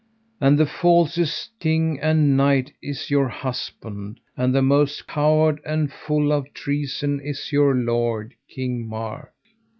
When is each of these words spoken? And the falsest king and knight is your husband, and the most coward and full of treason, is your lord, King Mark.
And 0.39 0.57
the 0.57 0.65
falsest 0.65 1.51
king 1.59 1.99
and 1.99 2.35
knight 2.35 2.73
is 2.81 3.11
your 3.11 3.27
husband, 3.29 4.19
and 4.35 4.51
the 4.55 4.63
most 4.63 5.05
coward 5.05 5.61
and 5.63 5.93
full 5.93 6.31
of 6.31 6.51
treason, 6.55 7.19
is 7.19 7.51
your 7.51 7.75
lord, 7.75 8.33
King 8.49 8.87
Mark. 8.89 9.31